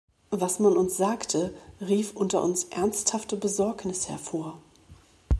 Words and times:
Was 0.31 0.57
man 0.57 0.77
uns 0.77 0.97
sagte, 0.97 1.53
rief 1.79 2.13
unter 2.15 2.41
uns 2.41 2.63
ernsthafte 2.63 3.37
Besorgnis 3.37 4.09
hervor. 4.09 4.59